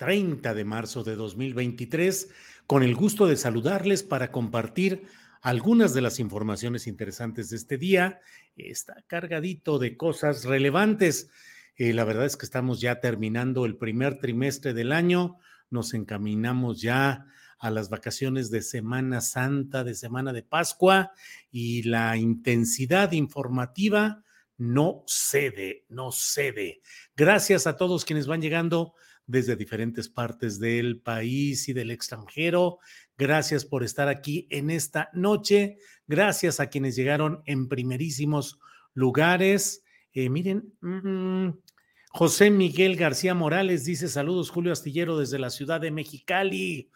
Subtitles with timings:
[0.00, 2.30] 30 de marzo de 2023
[2.66, 5.04] con el gusto de saludarles para compartir
[5.42, 8.18] algunas de las informaciones interesantes de este día.
[8.56, 11.28] Está cargadito de cosas relevantes.
[11.76, 15.36] Eh, la verdad es que estamos ya terminando el primer trimestre del año.
[15.68, 17.26] Nos encaminamos ya
[17.58, 21.12] a las vacaciones de Semana Santa, de Semana de Pascua
[21.50, 24.24] y la intensidad informativa
[24.56, 26.80] no cede, no cede.
[27.14, 28.94] Gracias a todos quienes van llegando
[29.30, 32.78] desde diferentes partes del país y del extranjero.
[33.16, 35.78] Gracias por estar aquí en esta noche.
[36.06, 38.58] Gracias a quienes llegaron en primerísimos
[38.94, 39.84] lugares.
[40.12, 41.50] Eh, miren, mm,
[42.08, 46.90] José Miguel García Morales dice saludos Julio Astillero desde la ciudad de Mexicali.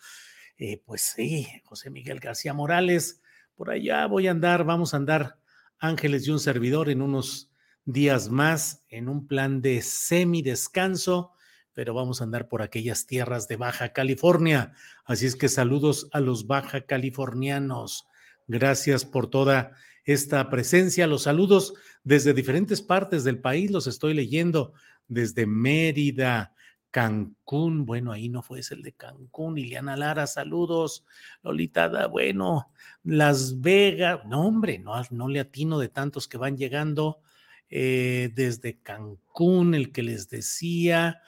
[0.59, 3.23] Eh, pues sí, José Miguel García Morales,
[3.55, 5.39] por allá voy a andar, vamos a andar
[5.79, 7.53] Ángeles y un servidor en unos
[7.85, 11.34] días más en un plan de semi descanso
[11.75, 14.73] pero vamos a andar por aquellas tierras de Baja California.
[15.05, 18.07] Así es que saludos a los baja californianos.
[18.47, 19.73] Gracias por toda
[20.05, 21.07] esta presencia.
[21.07, 21.75] Los saludos
[22.05, 24.73] desde diferentes partes del país, los estoy leyendo
[25.09, 26.55] desde Mérida,
[26.95, 31.05] Cancún, bueno, ahí no fue ese el de Cancún, Iliana Lara, saludos,
[31.43, 32.71] Lolita, bueno,
[33.03, 37.21] Las Vegas, no hombre, no, no le atino de tantos que van llegando
[37.69, 41.21] eh, desde Cancún, el que les decía,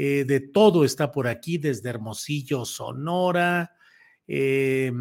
[0.00, 3.74] eh, de todo está por aquí, desde Hermosillo, Sonora,
[4.28, 4.92] eh,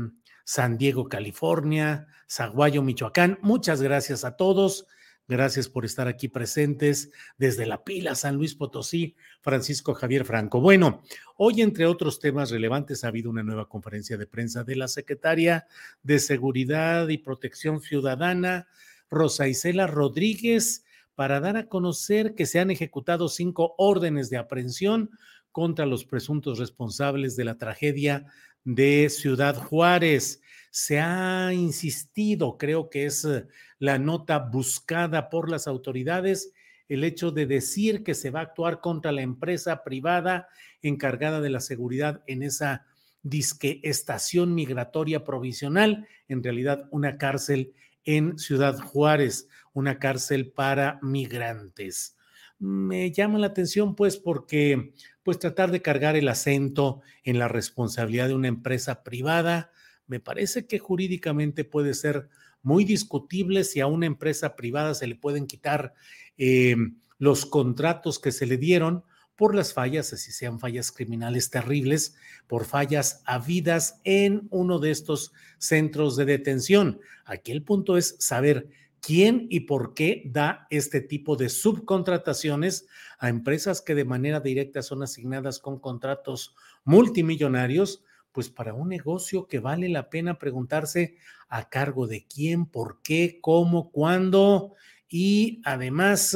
[0.44, 3.38] San Diego, California, Zaguayo, Michoacán.
[3.44, 4.88] Muchas gracias a todos.
[5.28, 10.62] Gracias por estar aquí presentes desde La Pila, San Luis Potosí, Francisco Javier Franco.
[10.62, 11.03] Bueno,
[11.36, 15.68] hoy, entre otros temas relevantes, ha habido una nueva conferencia de prensa de la secretaria
[16.02, 18.68] de Seguridad y Protección Ciudadana,
[19.12, 20.87] Rosa Isela Rodríguez,
[21.18, 25.10] para dar a conocer que se han ejecutado cinco órdenes de aprehensión
[25.52, 28.28] contra los presuntos responsables de la tragedia
[28.64, 30.44] de Ciudad Juárez.
[30.70, 33.48] Se ha insistido, creo que es eh,
[33.80, 36.54] la nota buscada por las autoridades,
[36.88, 40.48] el hecho de decir que se va a actuar contra la empresa privada
[40.84, 42.86] encargada de la seguridad en esa
[43.24, 47.74] disque estación migratoria provisional, en realidad una cárcel
[48.06, 52.18] en Ciudad Juárez, una cárcel para migrantes.
[52.58, 58.28] Me llama la atención pues porque pues tratar de cargar el acento en la responsabilidad
[58.28, 59.72] de una empresa privada,
[60.08, 62.28] me parece que jurídicamente puede ser
[62.64, 65.94] muy discutible si a una empresa privada se le pueden quitar
[66.40, 66.76] eh,
[67.20, 69.04] los contratos que se le dieron
[69.36, 72.16] por las fallas, así sean fallas criminales terribles,
[72.48, 77.00] por fallas habidas en uno de estos centros de detención.
[77.26, 78.68] Aquí el punto es saber
[79.07, 82.88] quién y por qué da este tipo de subcontrataciones
[83.19, 89.48] a empresas que de manera directa son asignadas con contratos multimillonarios, pues para un negocio
[89.48, 91.15] que vale la pena preguntarse
[91.48, 94.74] a cargo de quién, por qué, cómo, cuándo.
[95.07, 96.36] Y además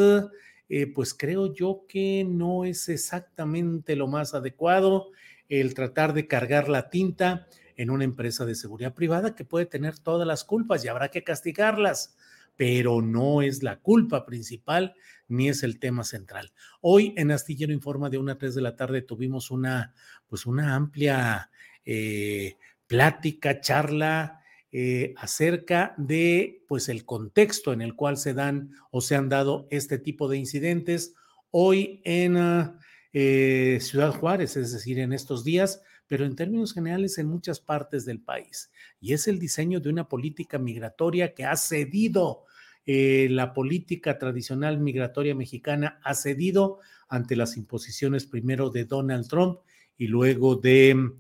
[0.69, 5.12] eh, pues creo yo que no es exactamente lo más adecuado
[5.50, 10.00] el tratar de cargar la tinta en una empresa de seguridad privada que puede tener
[10.00, 12.15] todas las culpas y habrá que castigarlas,
[12.62, 14.94] pero no es la culpa principal
[15.28, 16.54] ni es el tema central.
[16.80, 19.96] Hoy en Astillero Informa de una a 3 de la tarde tuvimos una,
[20.28, 21.50] pues una amplia
[21.84, 29.02] eh, plática, charla eh, acerca de pues el contexto en el cual se dan o
[29.02, 31.16] se han dado este tipo de incidentes
[31.50, 32.78] hoy en ah,
[33.12, 38.06] eh, Ciudad Juárez, es decir, en estos días, pero en términos generales en muchas partes
[38.06, 38.69] del país.
[39.00, 42.46] Y es el diseño de una política migratoria que ha cedido
[42.86, 49.60] eh, la política tradicional migratoria mexicana ha cedido ante las imposiciones primero de Donald Trump
[49.98, 51.12] y luego de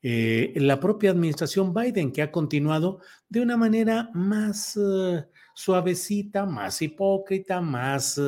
[0.00, 5.24] eh, la propia administración Biden, que ha continuado de una manera más eh,
[5.54, 8.20] suavecita, más hipócrita, más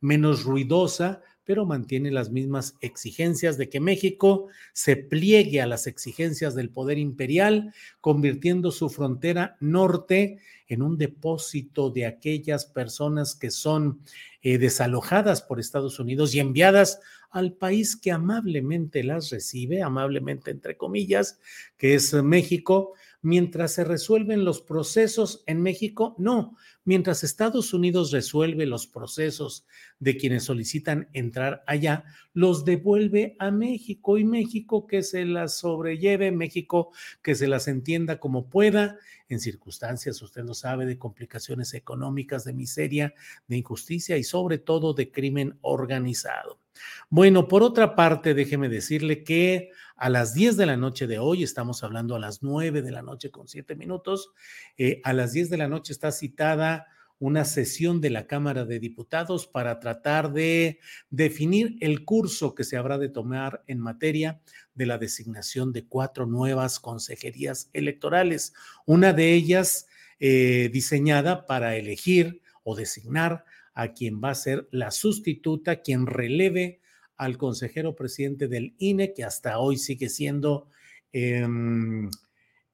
[0.00, 6.56] menos ruidosa, pero mantiene las mismas exigencias de que México se pliegue a las exigencias
[6.56, 14.00] del poder imperial, convirtiendo su frontera norte en un depósito de aquellas personas que son
[14.42, 17.00] eh, desalojadas por Estados Unidos y enviadas
[17.30, 21.38] al país que amablemente las recibe, amablemente entre comillas,
[21.76, 28.66] que es México, mientras se resuelven los procesos en México, no, mientras Estados Unidos resuelve
[28.66, 29.66] los procesos
[29.98, 36.30] de quienes solicitan entrar allá, los devuelve a México y México que se las sobrelleve,
[36.30, 36.92] México
[37.22, 38.98] que se las entienda como pueda,
[39.28, 43.14] en circunstancias, usted lo sabe, de complicaciones económicas, de miseria,
[43.48, 46.60] de injusticia y sobre todo de crimen organizado.
[47.08, 51.42] Bueno, por otra parte, déjeme decirle que a las 10 de la noche de hoy,
[51.42, 54.30] estamos hablando a las 9 de la noche con 7 minutos,
[54.76, 56.86] eh, a las 10 de la noche está citada
[57.18, 62.76] una sesión de la Cámara de Diputados para tratar de definir el curso que se
[62.76, 64.40] habrá de tomar en materia
[64.74, 68.52] de la designación de cuatro nuevas consejerías electorales,
[68.84, 69.86] una de ellas
[70.20, 73.45] eh, diseñada para elegir o designar
[73.76, 76.80] a quien va a ser la sustituta, quien releve
[77.16, 80.70] al consejero presidente del INE, que hasta hoy sigue siendo
[81.12, 82.08] em,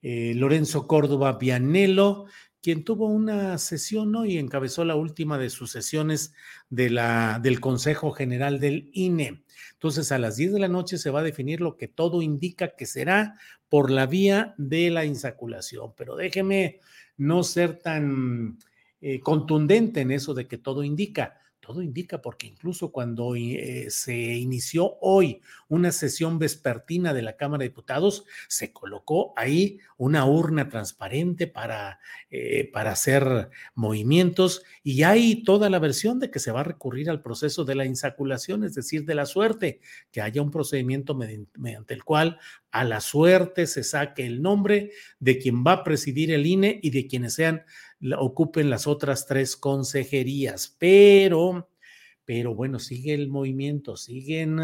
[0.00, 2.26] eh, Lorenzo Córdoba Vianello,
[2.62, 6.34] quien tuvo una sesión hoy y encabezó la última de sus sesiones
[6.70, 9.42] del Consejo General del INE.
[9.72, 12.76] Entonces, a las 10 de la noche se va a definir lo que todo indica
[12.76, 13.34] que será
[13.68, 15.94] por la vía de la insaculación.
[15.96, 16.78] Pero déjeme
[17.16, 18.58] no ser tan
[19.02, 21.42] eh, contundente en eso de que todo indica.
[21.62, 27.62] Todo indica porque incluso cuando eh, se inició hoy una sesión vespertina de la Cámara
[27.62, 32.00] de Diputados, se colocó ahí una urna transparente para,
[32.30, 37.08] eh, para hacer movimientos y hay toda la versión de que se va a recurrir
[37.08, 41.94] al proceso de la insaculación, es decir, de la suerte, que haya un procedimiento mediante
[41.94, 42.38] el cual
[42.72, 44.90] a la suerte se saque el nombre
[45.20, 47.62] de quien va a presidir el INE y de quienes sean
[48.18, 51.68] ocupen las otras tres consejerías, pero,
[52.24, 54.58] pero bueno, sigue el movimiento, siguen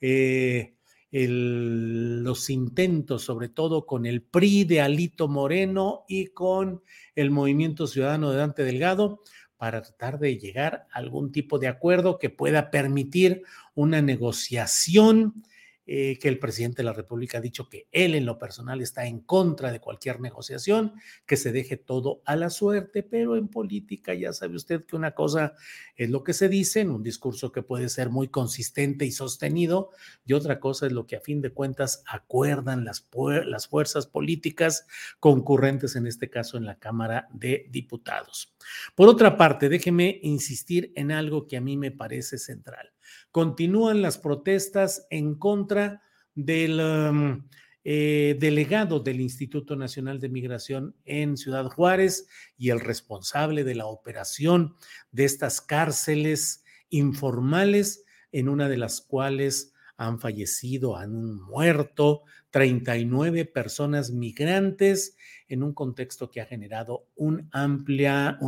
[0.00, 0.74] eh,
[1.10, 6.82] los intentos, sobre todo con el PRI de Alito Moreno y con
[7.14, 9.22] el Movimiento Ciudadano de Dante Delgado,
[9.56, 13.42] para tratar de llegar a algún tipo de acuerdo que pueda permitir
[13.74, 15.42] una negociación
[15.90, 19.06] eh, que el presidente de la República ha dicho que él en lo personal está
[19.06, 20.92] en contra de cualquier negociación,
[21.24, 25.14] que se deje todo a la suerte, pero en política ya sabe usted que una
[25.14, 25.54] cosa
[25.96, 29.88] es lo que se dice en un discurso que puede ser muy consistente y sostenido,
[30.26, 33.08] y otra cosa es lo que a fin de cuentas acuerdan las,
[33.46, 34.86] las fuerzas políticas
[35.20, 38.54] concurrentes, en este caso en la Cámara de Diputados.
[38.94, 42.92] Por otra parte, déjeme insistir en algo que a mí me parece central
[43.38, 46.02] continúan las protestas en contra
[46.34, 47.48] del um,
[47.84, 52.26] eh, delegado del Instituto Nacional de Migración en Ciudad Juárez
[52.56, 54.74] y el responsable de la operación
[55.12, 64.10] de estas cárceles informales, en una de las cuales han fallecido, han muerto 39 personas
[64.12, 65.16] migrantes
[65.48, 68.38] en un contexto que ha generado una amplia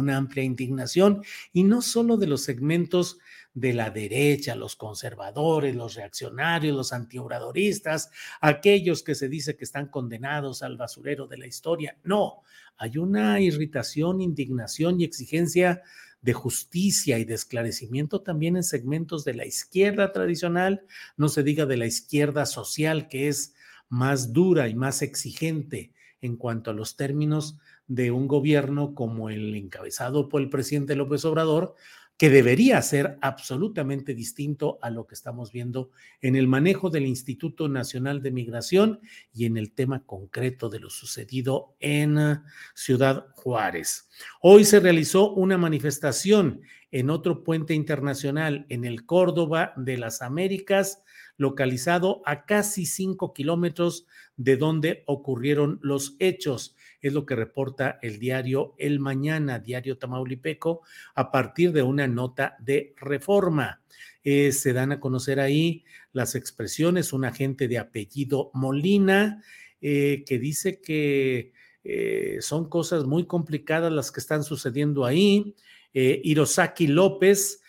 [0.42, 3.18] indignación y no solo de los segmentos
[3.52, 9.88] de la derecha, los conservadores, los reaccionarios, los antiobradoristas, aquellos que se dice que están
[9.88, 11.98] condenados al basurero de la historia.
[12.04, 12.42] No,
[12.76, 15.82] hay una irritación, indignación y exigencia
[16.22, 20.84] de justicia y de esclarecimiento también en segmentos de la izquierda tradicional,
[21.16, 23.54] no se diga de la izquierda social que es
[23.88, 29.54] más dura y más exigente en cuanto a los términos de un gobierno como el
[29.56, 31.74] encabezado por el presidente López Obrador,
[32.20, 35.88] que debería ser absolutamente distinto a lo que estamos viendo
[36.20, 39.00] en el manejo del Instituto Nacional de Migración
[39.32, 44.10] y en el tema concreto de lo sucedido en ah, Ciudad Juárez.
[44.42, 46.60] Hoy se realizó una manifestación
[46.90, 51.02] en otro puente internacional, en el Córdoba de las Américas,
[51.38, 58.18] localizado a casi cinco kilómetros de donde ocurrieron los hechos es lo que reporta el
[58.18, 60.82] diario El Mañana, diario Tamaulipeco,
[61.14, 63.80] a partir de una nota de reforma.
[64.22, 69.42] Eh, se dan a conocer ahí las expresiones, un agente de apellido Molina,
[69.80, 71.52] eh, que dice que
[71.84, 75.54] eh, son cosas muy complicadas las que están sucediendo ahí.
[75.92, 77.62] Hirosaki López,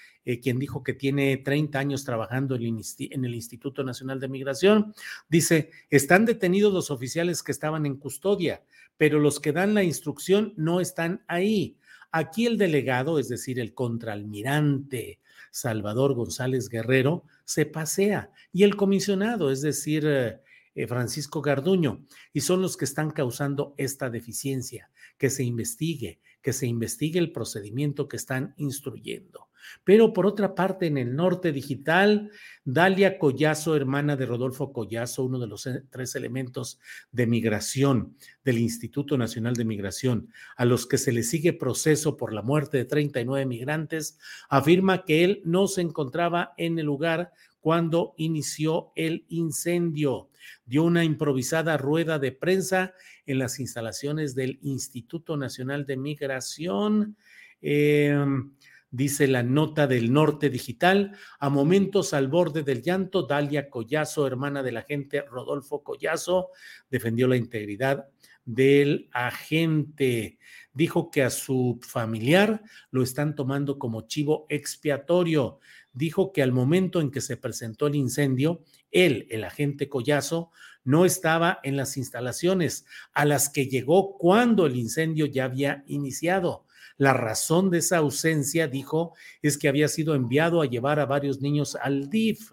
[0.43, 4.93] quien dijo que tiene 30 años trabajando en el Instituto Nacional de Migración,
[5.27, 8.61] dice, están detenidos los oficiales que estaban en custodia,
[9.01, 11.75] pero los que dan la instrucción no están ahí.
[12.11, 19.49] Aquí el delegado, es decir, el contraalmirante Salvador González Guerrero, se pasea y el comisionado,
[19.49, 20.41] es decir, eh,
[20.75, 26.53] eh, Francisco Garduño, y son los que están causando esta deficiencia, que se investigue, que
[26.53, 29.47] se investigue el procedimiento que están instruyendo.
[29.83, 32.31] Pero por otra parte, en el norte digital,
[32.63, 36.79] Dalia Collazo, hermana de Rodolfo Collazo, uno de los eh, tres elementos
[37.11, 42.33] de migración del Instituto Nacional de Migración, a los que se le sigue proceso por
[42.33, 44.17] la muerte de 39 migrantes,
[44.49, 50.29] afirma que él no se encontraba en el lugar cuando inició el incendio.
[50.65, 52.93] Dio una improvisada rueda de prensa
[53.25, 57.15] en las instalaciones del Instituto Nacional de Migración.
[57.61, 58.51] Em,
[58.91, 64.61] dice la nota del norte digital, a momentos al borde del llanto, Dalia Collazo, hermana
[64.61, 66.49] del agente Rodolfo Collazo,
[66.89, 68.09] defendió la integridad
[68.43, 70.37] del agente.
[70.73, 75.59] Dijo que a su familiar lo están tomando como chivo expiatorio.
[75.93, 80.51] Dijo que al momento en que se presentó el incendio, él, el agente Collazo,
[80.83, 86.65] no estaba en las instalaciones a las que llegó cuando el incendio ya había iniciado.
[86.97, 91.41] La razón de esa ausencia, dijo, es que había sido enviado a llevar a varios
[91.41, 92.51] niños al DIF.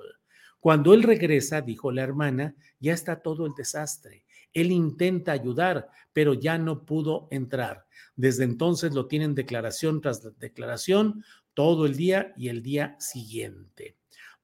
[0.60, 4.24] Cuando él regresa, dijo la hermana, ya está todo el desastre.
[4.52, 7.86] Él intenta ayudar, pero ya no pudo entrar.
[8.16, 11.22] Desde entonces lo tienen declaración tras declaración
[11.54, 13.97] todo el día y el día siguiente.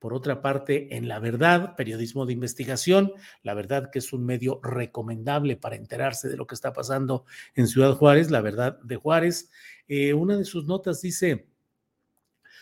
[0.04, 4.60] Por otra parte, en La Verdad, periodismo de investigación, La Verdad que es un medio
[4.62, 9.50] recomendable para enterarse de lo que está pasando en Ciudad Juárez, La Verdad de Juárez,
[9.88, 11.48] eh, una de sus notas dice,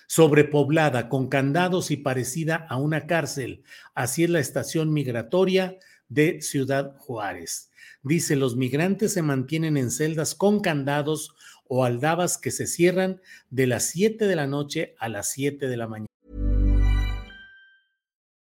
[0.06, 3.64] sobrepoblada, con candados y parecida a una cárcel.
[3.92, 7.72] Así es la estación migratoria de Ciudad Juárez.
[8.04, 11.34] Dice, los migrantes se mantienen en celdas con candados
[11.66, 13.20] o aldabas que se cierran
[13.50, 16.11] de las 7 de la noche a las 7 de la mañana.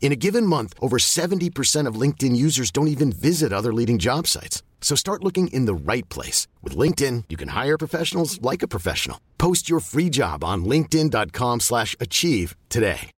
[0.00, 4.28] In a given month, over 70% of LinkedIn users don't even visit other leading job
[4.28, 4.62] sites.
[4.80, 6.46] So start looking in the right place.
[6.62, 9.18] With LinkedIn, you can hire professionals like a professional.
[9.36, 13.10] Post your free job on linkedin.com slash achieve today.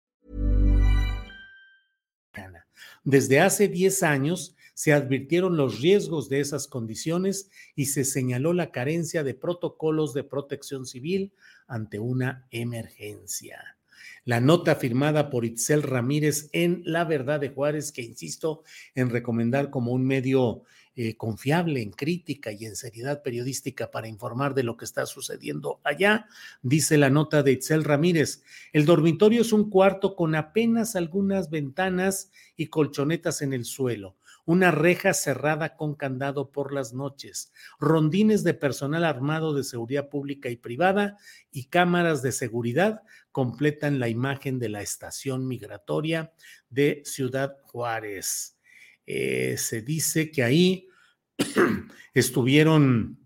[3.05, 8.71] Desde hace 10 años se advirtieron los riesgos de esas condiciones y se señaló la
[8.71, 11.33] carencia de protocolos de protección civil
[11.67, 13.78] ante una emergencia
[14.25, 18.63] la nota firmada por Itzel Ramírez en La Verdad de Juárez, que insisto
[18.95, 20.63] en recomendar como un medio
[21.01, 25.81] eh, confiable en crítica y en seriedad periodística para informar de lo que está sucediendo
[25.85, 26.27] allá,
[26.63, 28.43] dice la nota de Itzel Ramírez.
[28.73, 34.17] El dormitorio es un cuarto con apenas algunas ventanas y colchonetas en el suelo
[34.49, 40.49] una reja cerrada con candado por las noches, rondines de personal armado de seguridad pública
[40.49, 41.19] y privada
[41.51, 46.33] y cámaras de seguridad completan la imagen de la estación migratoria
[46.71, 48.57] de Ciudad Juárez.
[49.05, 50.89] Eh, se dice que ahí
[52.15, 53.19] estuvieron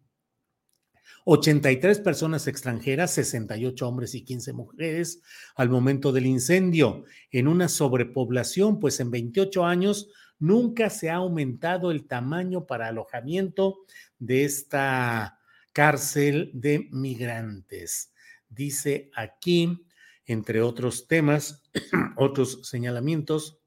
[1.24, 5.22] 83 personas extranjeras, 68 hombres y 15 mujeres
[5.54, 10.08] al momento del incendio, en una sobrepoblación, pues en 28 años
[10.42, 13.84] Nunca se ha aumentado el tamaño para alojamiento
[14.18, 15.38] de esta
[15.72, 18.12] cárcel de migrantes.
[18.48, 19.86] Dice aquí,
[20.26, 21.62] entre otros temas,
[22.16, 23.60] otros señalamientos,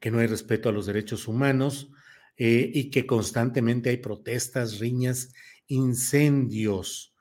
[0.00, 1.90] que no hay respeto a los derechos humanos,
[2.38, 5.34] eh, y que constantemente hay protestas, riñas,
[5.66, 7.14] incendios.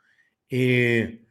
[0.48, 1.28] Eh,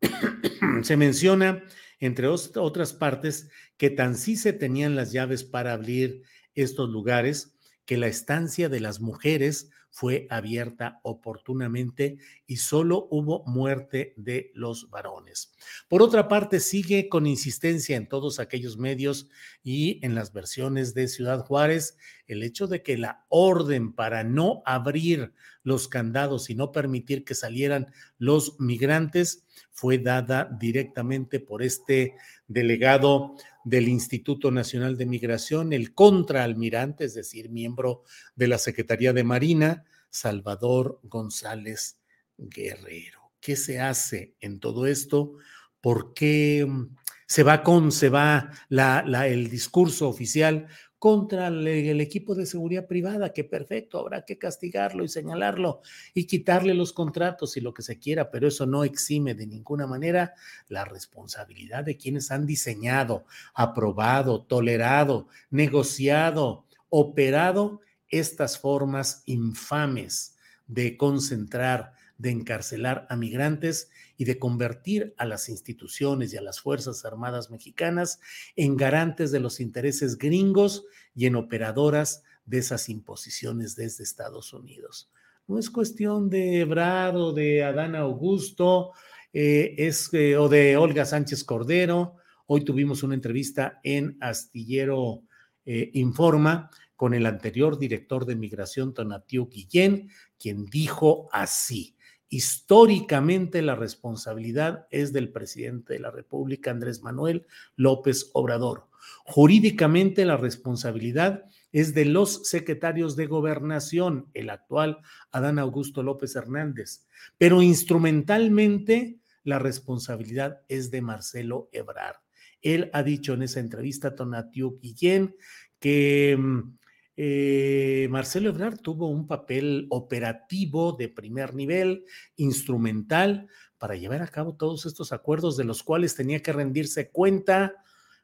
[0.82, 1.62] se menciona,
[2.00, 3.48] entre otras partes,
[3.82, 6.22] que tan sí se tenían las llaves para abrir
[6.54, 14.14] estos lugares, que la estancia de las mujeres fue abierta oportunamente y solo hubo muerte
[14.16, 15.52] de los varones.
[15.88, 19.28] Por otra parte, sigue con insistencia en todos aquellos medios
[19.64, 21.98] y en las versiones de Ciudad Juárez
[22.28, 25.34] el hecho de que la orden para no abrir
[25.64, 32.14] los candados y no permitir que salieran los migrantes fue dada directamente por este
[32.48, 38.02] delegado del Instituto Nacional de Migración, el contraalmirante, es decir, miembro
[38.34, 41.98] de la Secretaría de Marina, Salvador González
[42.36, 43.32] Guerrero.
[43.40, 45.36] ¿Qué se hace en todo esto?
[45.80, 50.66] ¿Por qué mm, se va con, se va el discurso oficial
[51.02, 55.80] contra el, equipo de seguridad privada, que perfecto, habrá que castigarlo y señalarlo
[56.14, 59.88] y quitarle los contratos y lo que se quiera, pero eso no exime de ninguna
[59.88, 60.34] manera
[60.68, 70.36] la responsabilidad de quienes han diseñado, aprobado, tolerado, negociado, operado estas formas infames
[70.68, 76.60] de concentrar, de encarcelar a migrantes y de convertir a las instituciones y a las
[76.60, 78.20] Fuerzas Armadas mexicanas
[78.54, 80.84] en garantes de los intereses gringos
[81.16, 85.10] y en operadoras de esas imposiciones desde Estados Unidos.
[85.48, 88.92] No es cuestión de Ebrard o de Adán Augusto
[89.32, 92.18] eh, es, eh, o de Olga Sánchez Cordero.
[92.46, 95.24] Hoy tuvimos una entrevista en Astillero
[95.64, 101.96] eh, Informa con el anterior director de migración, Tonatiu Guillén, quien dijo así.
[102.32, 107.46] Históricamente la responsabilidad es del presidente de la República, Andrés Manuel
[107.76, 108.88] López Obrador.
[109.26, 117.06] Jurídicamente la responsabilidad es de los secretarios de gobernación, el actual Adán Augusto López Hernández.
[117.36, 122.16] Pero instrumentalmente la responsabilidad es de Marcelo Ebrard.
[122.62, 125.36] Él ha dicho en esa entrevista a Tonatiu Guillén
[125.78, 126.78] que mm,
[127.16, 132.04] eh, Marcelo Ebrard tuvo un papel operativo de primer nivel,
[132.36, 133.48] instrumental,
[133.78, 137.74] para llevar a cabo todos estos acuerdos de los cuales tenía que rendirse cuenta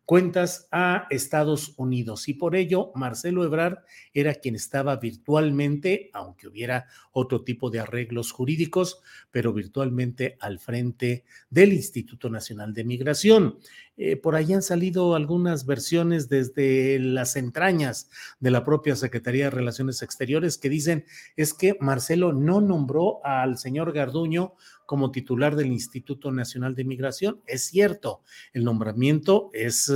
[0.08, 3.80] cuentas a Estados Unidos y por ello Marcelo Ebrard
[4.14, 11.26] era quien estaba virtualmente, aunque hubiera otro tipo de arreglos jurídicos, pero virtualmente al frente
[11.50, 13.58] del Instituto Nacional de Migración.
[13.98, 18.08] Eh, por ahí han salido algunas versiones desde las entrañas
[18.40, 21.04] de la propia Secretaría de Relaciones Exteriores que dicen
[21.36, 24.54] es que Marcelo no nombró al señor Garduño
[24.88, 27.42] como titular del Instituto Nacional de Migración.
[27.46, 28.22] Es cierto,
[28.54, 29.92] el nombramiento es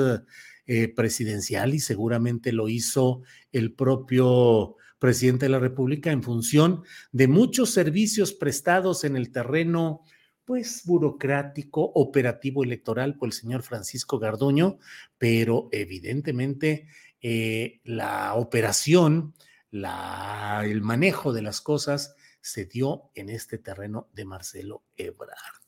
[0.67, 7.27] eh, presidencial y seguramente lo hizo el propio presidente de la República en función de
[7.27, 10.03] muchos servicios prestados en el terreno
[10.45, 14.79] pues burocrático, operativo electoral por el señor Francisco Garduño,
[15.17, 16.87] pero evidentemente
[17.23, 19.33] eh, la operación,
[19.71, 25.63] la, el manejo de las cosas se dio en este terreno de Marcelo Ebrard.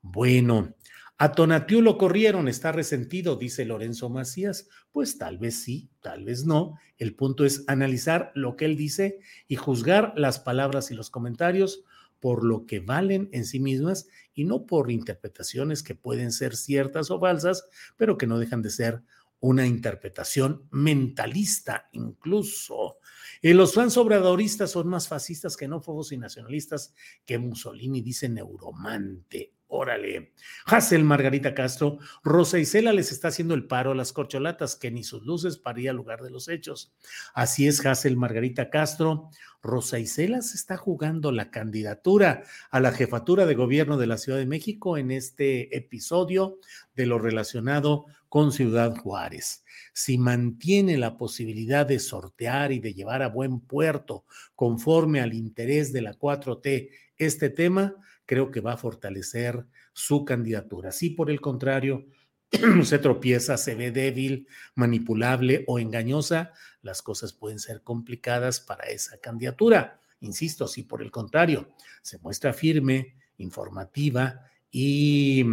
[0.00, 0.76] Bueno,
[1.18, 4.68] a Tonatiu lo corrieron, está resentido, dice Lorenzo Macías.
[4.90, 6.78] Pues tal vez sí, tal vez no.
[6.98, 11.84] El punto es analizar lo que él dice y juzgar las palabras y los comentarios
[12.18, 17.10] por lo que valen en sí mismas y no por interpretaciones que pueden ser ciertas
[17.10, 17.64] o falsas,
[17.96, 19.02] pero que no dejan de ser
[19.42, 22.98] una interpretación mentalista incluso.
[23.42, 26.94] Eh, los fans obradoristas son más fascistas, que xenófobos y nacionalistas
[27.26, 29.52] que Mussolini, dice Neuromante.
[29.66, 30.34] Órale.
[30.66, 35.02] Hassel Margarita Castro, Rosa Isela les está haciendo el paro a las corcholatas, que ni
[35.02, 36.94] sus luces paría lugar de los hechos.
[37.32, 39.30] Así es, Hassel Margarita Castro.
[39.62, 44.38] Rosa Isela se está jugando la candidatura a la jefatura de gobierno de la Ciudad
[44.38, 46.58] de México en este episodio
[46.94, 49.62] de lo relacionado con Ciudad Juárez.
[49.92, 55.92] Si mantiene la posibilidad de sortear y de llevar a buen puerto conforme al interés
[55.92, 60.92] de la 4T este tema, creo que va a fortalecer su candidatura.
[60.92, 62.06] Si por el contrario
[62.84, 69.18] se tropieza, se ve débil, manipulable o engañosa, las cosas pueden ser complicadas para esa
[69.18, 70.00] candidatura.
[70.20, 71.68] Insisto, si por el contrario
[72.00, 75.44] se muestra firme, informativa y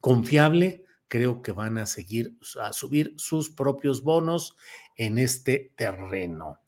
[0.00, 4.56] confiable, creo que van a seguir a subir sus propios bonos
[4.96, 6.60] en este terreno.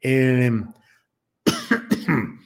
[0.00, 0.50] Eh,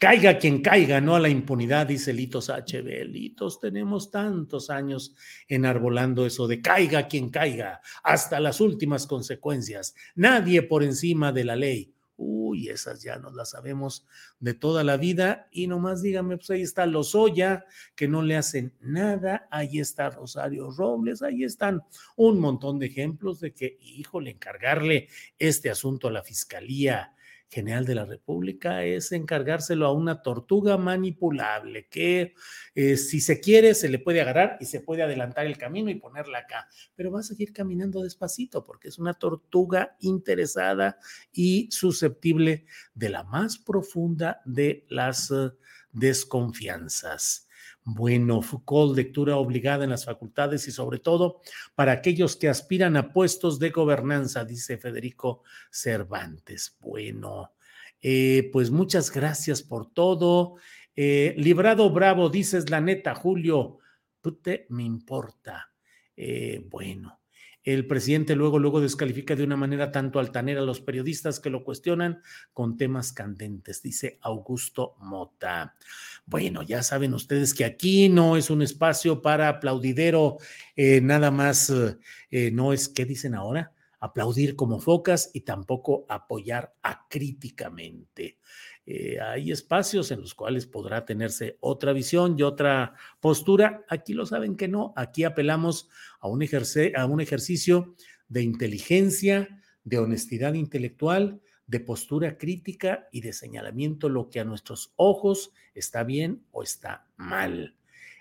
[0.00, 3.04] Caiga quien caiga, no a la impunidad, dice Litos HB.
[3.04, 5.14] Litos, tenemos tantos años
[5.46, 9.94] enarbolando eso de caiga quien caiga, hasta las últimas consecuencias.
[10.14, 11.92] Nadie por encima de la ley.
[12.22, 14.06] Uy, esas ya nos las sabemos
[14.40, 15.48] de toda la vida.
[15.50, 19.48] Y nomás dígame, pues ahí está Lozoya, que no le hacen nada.
[19.50, 21.22] Ahí está Rosario Robles.
[21.22, 21.82] Ahí están
[22.16, 27.14] un montón de ejemplos de que, híjole, encargarle este asunto a la Fiscalía
[27.50, 32.34] General de la República es encargárselo a una tortuga manipulable que
[32.76, 35.96] eh, si se quiere se le puede agarrar y se puede adelantar el camino y
[35.96, 40.98] ponerla acá, pero va a seguir caminando despacito porque es una tortuga interesada
[41.32, 45.52] y susceptible de la más profunda de las uh,
[45.92, 47.48] desconfianzas.
[47.84, 51.40] Bueno, Foucault, lectura obligada en las facultades y sobre todo
[51.74, 56.76] para aquellos que aspiran a puestos de gobernanza, dice Federico Cervantes.
[56.80, 57.54] Bueno,
[58.02, 60.56] eh, pues muchas gracias por todo.
[60.94, 63.78] Eh, librado Bravo, dices la neta, Julio,
[64.42, 65.72] te me importa.
[66.14, 67.19] Eh, bueno,
[67.62, 71.62] el presidente luego, luego descalifica de una manera tanto altanera a los periodistas que lo
[71.62, 75.74] cuestionan con temas candentes, dice Augusto Mota.
[76.24, 80.38] Bueno, ya saben ustedes que aquí no es un espacio para aplaudidero,
[80.76, 81.72] eh, nada más,
[82.30, 83.72] eh, no es, ¿qué dicen ahora?
[83.98, 88.38] Aplaudir como focas y tampoco apoyar acríticamente.
[88.86, 93.84] Eh, hay espacios en los cuales podrá tenerse otra visión y otra postura.
[93.88, 95.88] Aquí lo saben que no, aquí apelamos
[96.20, 96.42] a un,
[96.96, 97.94] a un ejercicio
[98.28, 104.92] de inteligencia, de honestidad intelectual, de postura crítica y de señalamiento lo que a nuestros
[104.96, 107.76] ojos está bien o está mal.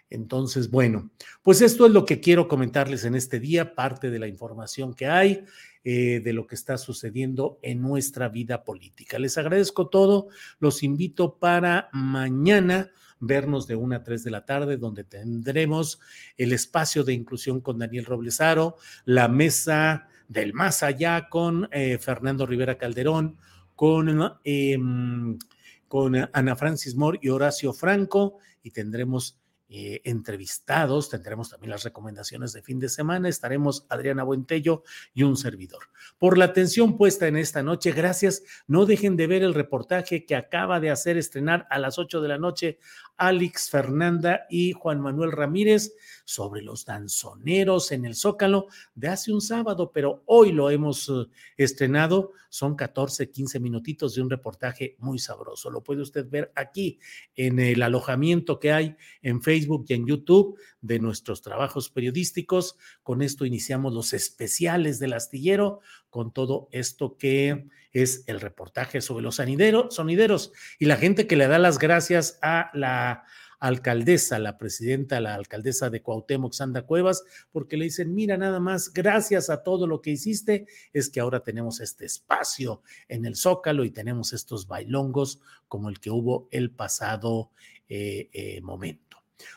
[0.10, 1.12] Entonces, bueno,
[1.44, 5.08] pues esto es lo que quiero comentarles en este día, parte de la información que
[5.08, 5.44] hay.
[5.86, 9.18] Eh, de lo que está sucediendo en nuestra vida política.
[9.18, 10.28] Les agradezco todo,
[10.60, 12.92] los invito para mañana
[13.22, 16.02] vernos de una a tres de la tarde, donde tendremos
[16.38, 22.46] el espacio de inclusión con Daniel Roblesaro, la mesa del más allá con eh, Fernando
[22.46, 23.38] Rivera Calderón,
[23.74, 25.40] con, em,
[25.88, 29.39] con Ana Francis Moore y Horacio Franco, y tendremos
[29.72, 35.38] eh, entrevistados, tendremos también las recomendaciones de fin de semana, estaremos Adriana Buentello y un
[35.38, 35.90] servidor.
[36.18, 38.44] Por la atención puesta en esta noche, gracias.
[38.66, 42.28] No dejen de ver el reportaje que acaba de hacer estrenar a las 8 de
[42.28, 42.80] la noche
[43.20, 45.94] Alex Fernanda y Juan Manuel Ramírez
[46.26, 51.28] sobre los danzoneros en el Zócalo de hace un sábado, pero hoy lo hemos eh,
[51.58, 52.32] estrenado.
[52.50, 55.70] Son 14, 15 minutitos de un reportaje muy sabroso.
[55.70, 57.00] Lo puede usted ver aquí
[57.36, 62.78] en el alojamiento que hay en Facebook y en YouTube de nuestros trabajos periodísticos.
[63.04, 69.24] Con esto iniciamos los especiales del astillero, con todo esto que es el reportaje sobre
[69.24, 73.24] los sonideros y la gente que le da las gracias a la
[73.60, 78.94] alcaldesa, la presidenta, la alcaldesa de Cuauhtémoc, Sandra Cuevas, porque le dicen, mira, nada más,
[78.94, 83.84] gracias a todo lo que hiciste, es que ahora tenemos este espacio en el Zócalo
[83.84, 87.52] y tenemos estos bailongos como el que hubo el pasado
[87.90, 89.09] eh, eh, momento.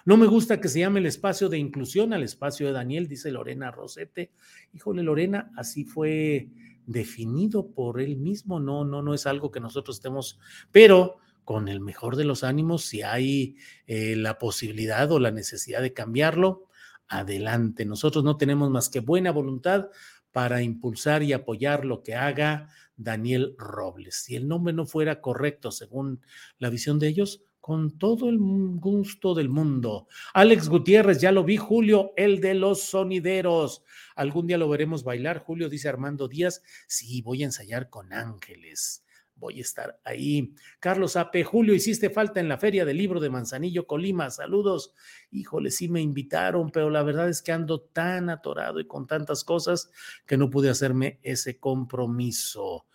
[0.05, 3.31] No me gusta que se llame el espacio de inclusión al espacio de Daniel, dice
[3.31, 4.31] Lorena Rosete.
[4.73, 6.49] Híjole, Lorena, así fue
[6.87, 10.39] definido por él mismo, no, no, no es algo que nosotros estemos,
[10.71, 15.83] pero con el mejor de los ánimos, si hay eh, la posibilidad o la necesidad
[15.83, 16.69] de cambiarlo,
[17.09, 17.85] adelante.
[17.85, 19.89] Nosotros no tenemos más que buena voluntad
[20.31, 24.23] para impulsar y apoyar lo que haga Daniel Robles.
[24.25, 26.23] Si el nombre no fuera correcto según
[26.59, 30.09] la visión de ellos, con todo el gusto del mundo.
[30.35, 33.85] Alex Gutiérrez, ya lo vi, Julio, el de los sonideros.
[34.17, 36.61] Algún día lo veremos bailar, Julio, dice Armando Díaz.
[36.89, 39.05] Sí, voy a ensayar con ángeles.
[39.37, 40.53] Voy a estar ahí.
[40.81, 44.29] Carlos Ape, Julio, hiciste falta en la Feria del Libro de Manzanillo, Colima.
[44.31, 44.93] Saludos.
[45.31, 49.45] Híjole, sí me invitaron, pero la verdad es que ando tan atorado y con tantas
[49.45, 49.89] cosas
[50.27, 52.87] que no pude hacerme ese compromiso.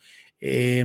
[0.41, 0.83] Eh,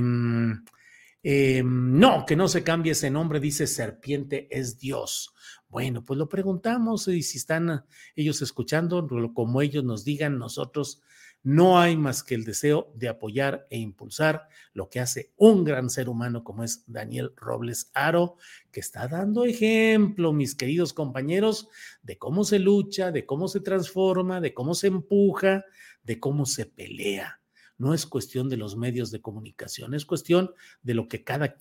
[1.23, 5.33] eh, no, que no se cambie ese nombre, dice serpiente es Dios.
[5.69, 11.01] Bueno, pues lo preguntamos y si están ellos escuchando, como ellos nos digan, nosotros
[11.41, 15.89] no hay más que el deseo de apoyar e impulsar lo que hace un gran
[15.89, 18.35] ser humano como es Daniel Robles Aro,
[18.71, 21.69] que está dando ejemplo, mis queridos compañeros,
[22.01, 25.65] de cómo se lucha, de cómo se transforma, de cómo se empuja,
[26.03, 27.42] de cómo se pelea
[27.77, 30.51] no es cuestión de los medios de comunicación, es cuestión
[30.83, 31.55] de lo que cada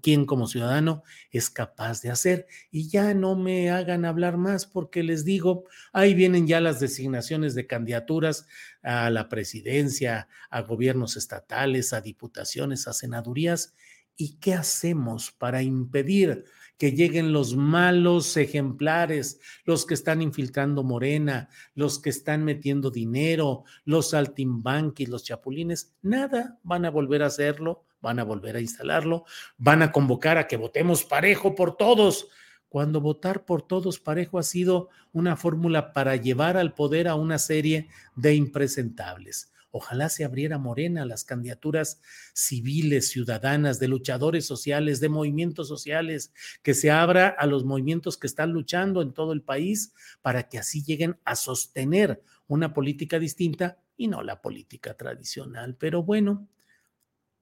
[0.00, 2.46] quien como ciudadano es capaz de hacer.
[2.70, 7.54] Y ya no me hagan hablar más porque les digo, ahí vienen ya las designaciones
[7.54, 8.46] de candidaturas
[8.82, 13.74] a la presidencia, a gobiernos estatales, a diputaciones, a senadurías.
[14.16, 16.44] ¿Y qué hacemos para impedir
[16.82, 23.62] que lleguen los malos ejemplares, los que están infiltrando Morena, los que están metiendo dinero,
[23.84, 29.26] los saltimbanquis, los chapulines, nada van a volver a hacerlo van a volver a instalarlo,
[29.58, 32.26] van a convocar a que votemos parejo por todos,
[32.68, 37.38] cuando votar por todos parejo ha sido una fórmula para llevar al poder a una
[37.38, 39.51] serie de impresentables.
[39.74, 42.02] Ojalá se abriera Morena las candidaturas
[42.34, 46.32] civiles, ciudadanas, de luchadores sociales, de movimientos sociales,
[46.62, 50.58] que se abra a los movimientos que están luchando en todo el país para que
[50.58, 55.74] así lleguen a sostener una política distinta y no la política tradicional.
[55.76, 56.48] Pero bueno,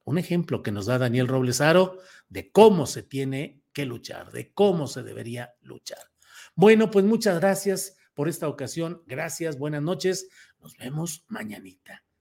[0.05, 4.87] un ejemplo que nos da Daniel Roblesaro de cómo se tiene que luchar, de cómo
[4.87, 6.11] se debería luchar.
[6.55, 9.03] Bueno, pues muchas gracias por esta ocasión.
[9.05, 10.29] Gracias, buenas noches.
[10.59, 12.03] Nos vemos mañanita.